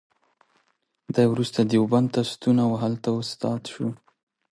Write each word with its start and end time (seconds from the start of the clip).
دی 1.13 1.25
وروسته 1.31 1.59
دیوبند 1.71 2.07
ته 2.13 2.21
ستون 2.31 2.57
او 2.65 2.71
هلته 2.83 3.09
استاد 3.21 3.61
شو. 3.73 3.87